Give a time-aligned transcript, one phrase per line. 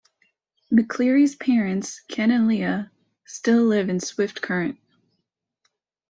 [0.73, 2.91] McCleary's parents Ken and Leah
[3.27, 4.79] still live in Swift Current.